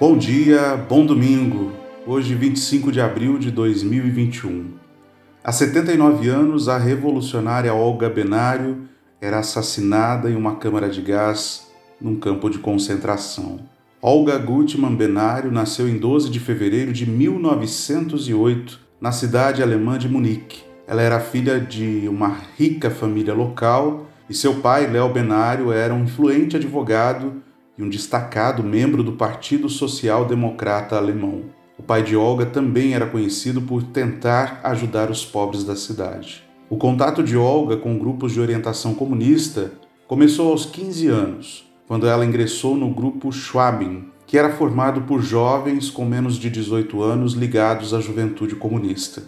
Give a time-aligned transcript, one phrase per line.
[0.00, 1.72] Bom dia, bom domingo.
[2.06, 4.74] Hoje, 25 de abril de 2021.
[5.42, 8.84] Há 79 anos, a revolucionária Olga Benário
[9.20, 11.66] era assassinada em uma câmara de gás
[12.00, 13.58] num campo de concentração.
[14.00, 20.62] Olga Gutmann Benário nasceu em 12 de fevereiro de 1908, na cidade alemã de Munique.
[20.86, 26.04] Ela era filha de uma rica família local e seu pai, Léo Benário, era um
[26.04, 27.47] influente advogado
[27.78, 31.44] e um destacado membro do Partido Social Democrata Alemão.
[31.78, 36.42] O pai de Olga também era conhecido por tentar ajudar os pobres da cidade.
[36.68, 39.72] O contato de Olga com grupos de orientação comunista
[40.08, 45.88] começou aos 15 anos, quando ela ingressou no grupo Schwabing, que era formado por jovens
[45.88, 49.22] com menos de 18 anos ligados à juventude comunista.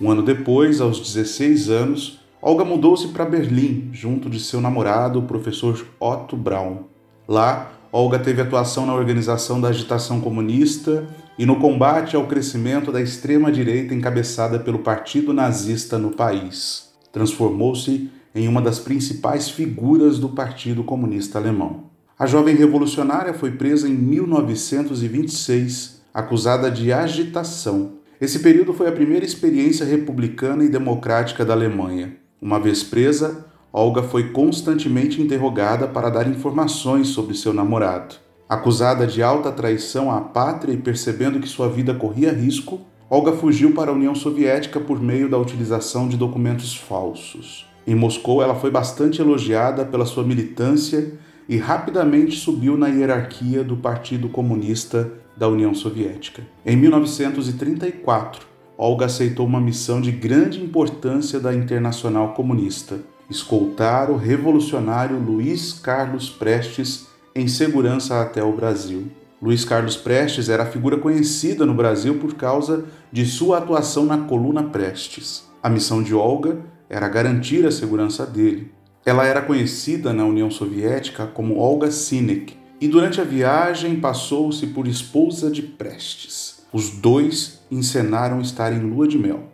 [0.00, 5.22] Um ano depois, aos 16 anos, Olga mudou-se para Berlim, junto de seu namorado, o
[5.22, 6.84] professor Otto Braun.
[7.26, 11.06] Lá, Olga teve atuação na organização da agitação comunista
[11.38, 16.90] e no combate ao crescimento da extrema-direita encabeçada pelo Partido Nazista no país.
[17.12, 21.84] Transformou-se em uma das principais figuras do Partido Comunista Alemão.
[22.18, 27.92] A jovem revolucionária foi presa em 1926, acusada de agitação.
[28.20, 32.16] Esse período foi a primeira experiência republicana e democrática da Alemanha.
[32.40, 33.45] Uma vez presa,
[33.78, 38.14] Olga foi constantemente interrogada para dar informações sobre seu namorado.
[38.48, 43.74] Acusada de alta traição à pátria e percebendo que sua vida corria risco, Olga fugiu
[43.74, 47.66] para a União Soviética por meio da utilização de documentos falsos.
[47.86, 51.12] Em Moscou, ela foi bastante elogiada pela sua militância
[51.46, 56.42] e rapidamente subiu na hierarquia do Partido Comunista da União Soviética.
[56.64, 58.40] Em 1934,
[58.78, 66.30] Olga aceitou uma missão de grande importância da Internacional Comunista escoltar o revolucionário Luiz Carlos
[66.30, 69.08] Prestes em segurança até o Brasil.
[69.42, 74.62] Luiz Carlos Prestes era figura conhecida no Brasil por causa de sua atuação na coluna
[74.62, 75.44] Prestes.
[75.62, 78.72] A missão de Olga era garantir a segurança dele.
[79.04, 84.88] Ela era conhecida na União Soviética como Olga Sinek e durante a viagem passou-se por
[84.88, 86.64] esposa de Prestes.
[86.72, 89.44] Os dois encenaram estar em lua de mel.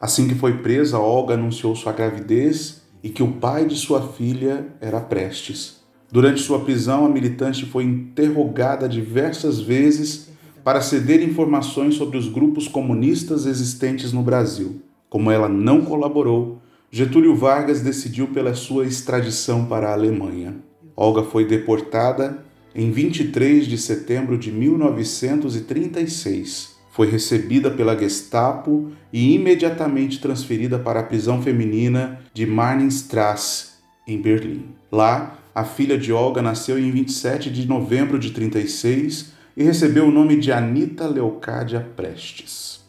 [0.00, 4.66] Assim que foi presa, Olga anunciou sua gravidez e que o pai de sua filha
[4.80, 5.80] era Prestes.
[6.12, 10.28] Durante sua prisão, a militante foi interrogada diversas vezes
[10.64, 14.82] para ceder informações sobre os grupos comunistas existentes no Brasil.
[15.08, 20.56] Como ela não colaborou, Getúlio Vargas decidiu pela sua extradição para a Alemanha.
[20.96, 22.44] Olga foi deportada
[22.74, 31.04] em 23 de setembro de 1936 foi recebida pela Gestapo e imediatamente transferida para a
[31.04, 33.70] prisão feminina de Marnstrasse,
[34.06, 34.66] em Berlim.
[34.90, 40.10] Lá, a filha de Olga nasceu em 27 de novembro de 36 e recebeu o
[40.10, 42.80] nome de Anita Leocádia Prestes.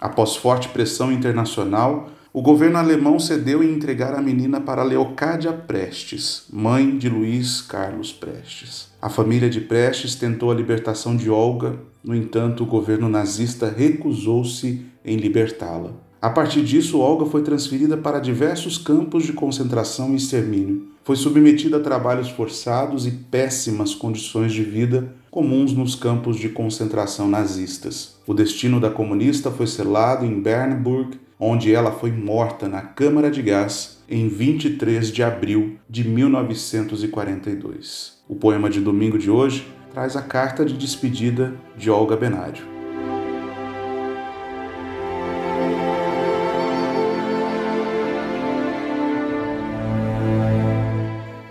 [0.00, 6.44] Após forte pressão internacional, o governo alemão cedeu em entregar a menina para Leocádia Prestes,
[6.52, 8.88] mãe de Luiz Carlos Prestes.
[9.00, 11.78] A família de Prestes tentou a libertação de Olga,
[12.08, 15.92] no entanto, o governo nazista recusou-se em libertá-la.
[16.22, 20.86] A partir disso, Olga foi transferida para diversos campos de concentração e extermínio.
[21.04, 27.28] Foi submetida a trabalhos forçados e péssimas condições de vida comuns nos campos de concentração
[27.28, 28.16] nazistas.
[28.26, 33.42] O destino da comunista foi selado em Bernburg onde ela foi morta na câmara de
[33.42, 38.18] gás em 23 de abril de 1942.
[38.26, 42.78] O poema de domingo de hoje traz a carta de despedida de Olga Benário.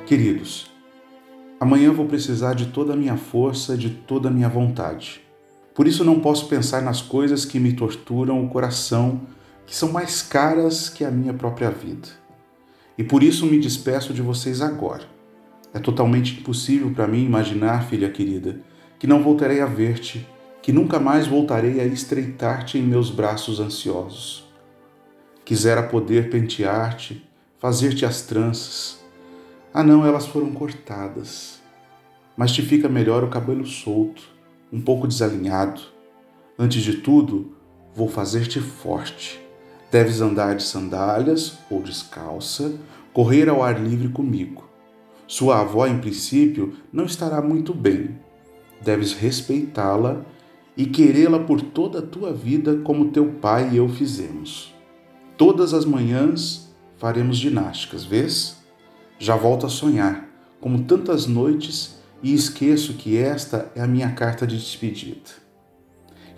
[0.07, 0.71] Queridos,
[1.59, 5.21] amanhã vou precisar de toda a minha força e de toda a minha vontade.
[5.75, 9.21] Por isso não posso pensar nas coisas que me torturam o coração
[9.65, 12.07] que são mais caras que a minha própria vida.
[12.97, 15.03] E por isso me despeço de vocês agora.
[15.73, 18.59] É totalmente impossível para mim imaginar, filha querida,
[18.97, 20.27] que não voltarei a ver-te,
[20.61, 24.45] que nunca mais voltarei a estreitar-te em meus braços ansiosos.
[25.45, 27.23] Quisera poder pentear-te,
[27.59, 28.99] fazer-te as tranças.
[29.71, 31.61] Ah, não, elas foram cortadas.
[32.35, 34.23] Mas te fica melhor o cabelo solto,
[34.73, 35.81] um pouco desalinhado.
[36.57, 37.55] Antes de tudo,
[37.93, 39.46] vou fazer-te forte
[39.89, 42.73] Deves andar de sandálias ou descalça,
[43.13, 44.67] correr ao ar livre comigo.
[45.25, 48.17] Sua avó, em princípio, não estará muito bem.
[48.81, 50.25] Deves respeitá-la
[50.75, 54.75] e querê-la por toda a tua vida, como teu pai e eu fizemos.
[55.37, 58.57] Todas as manhãs faremos ginásticas, vês?
[59.17, 60.29] Já volto a sonhar,
[60.59, 65.47] como tantas noites, e esqueço que esta é a minha carta de despedida.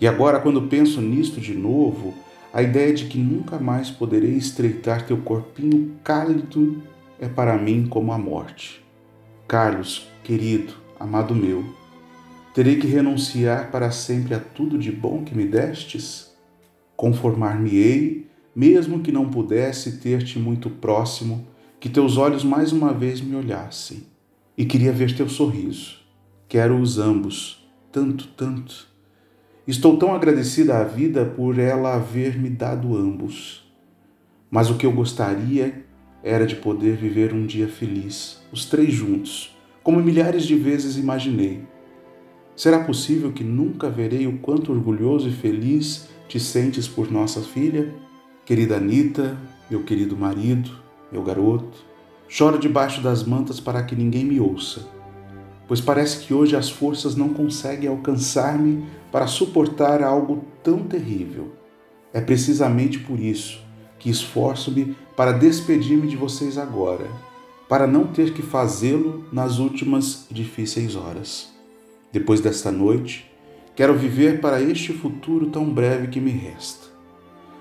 [0.00, 2.14] E agora, quando penso nisto de novo,
[2.52, 6.82] a ideia de que nunca mais poderei estreitar teu corpinho cálido
[7.20, 8.84] é para mim como a morte.
[9.46, 11.64] Carlos, querido, amado meu,
[12.52, 16.34] terei que renunciar para sempre a tudo de bom que me destes?
[16.96, 21.46] Conformar-me-ei, mesmo que não pudesse ter-te muito próximo,
[21.78, 24.02] que teus olhos mais uma vez me olhassem.
[24.58, 26.00] E queria ver teu sorriso.
[26.48, 28.89] Quero-os ambos, tanto, tanto.
[29.66, 33.70] Estou tão agradecida à vida por ela haver me dado ambos.
[34.50, 35.84] Mas o que eu gostaria
[36.22, 41.62] era de poder viver um dia feliz, os três juntos, como milhares de vezes imaginei.
[42.56, 47.94] Será possível que nunca verei o quanto orgulhoso e feliz te sentes por nossa filha?
[48.44, 49.38] Querida Anita,
[49.70, 50.70] meu querido marido,
[51.12, 51.84] meu garoto,
[52.28, 54.88] choro debaixo das mantas para que ninguém me ouça,
[55.70, 61.52] pois parece que hoje as forças não conseguem alcançar-me para suportar algo tão terrível.
[62.12, 63.60] É precisamente por isso
[63.96, 67.06] que esforço-me para despedir-me de vocês agora,
[67.68, 71.52] para não ter que fazê-lo nas últimas difíceis horas.
[72.12, 73.30] Depois desta noite,
[73.76, 76.88] quero viver para este futuro tão breve que me resta.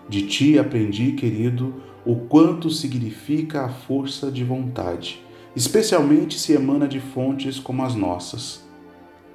[0.09, 5.23] De ti aprendi, querido, o quanto significa a força de vontade,
[5.55, 8.63] especialmente se emana de fontes como as nossas.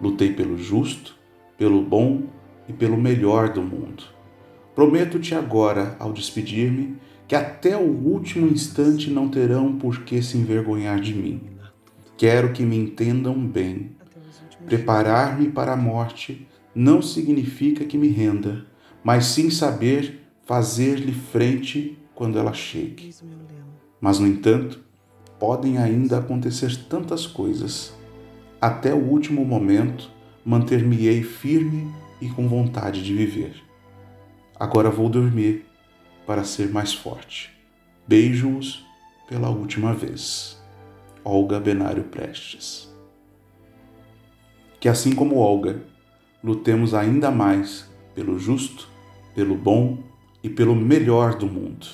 [0.01, 1.17] Lutei pelo justo,
[1.57, 2.25] pelo bom
[2.69, 4.05] e pelo melhor do mundo.
[4.75, 6.97] Prometo-te agora, ao despedir-me,
[7.27, 11.41] que até o último instante não terão por que se envergonhar de mim.
[12.17, 13.93] Quero que me entendam bem.
[14.67, 18.67] Preparar-me para a morte não significa que me renda,
[19.03, 23.15] mas sim saber fazer-lhe frente quando ela chegue.
[24.01, 24.84] Mas, no entanto,
[25.45, 27.93] podem ainda acontecer tantas coisas.
[28.59, 30.11] Até o último momento,
[30.43, 33.63] manter-me-ei firme e com vontade de viver.
[34.59, 35.67] Agora vou dormir
[36.27, 37.53] para ser mais forte.
[38.09, 38.87] Beijo-os
[39.29, 40.59] pela última vez.
[41.23, 42.91] Olga Benário Prestes.
[44.81, 45.83] Que assim como Olga,
[46.43, 48.89] lutemos ainda mais pelo justo,
[49.35, 49.99] pelo bom
[50.43, 51.87] e pelo melhor do mundo.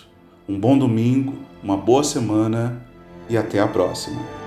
[0.48, 2.88] Um bom domingo, uma boa semana
[3.30, 4.39] e até a próxima.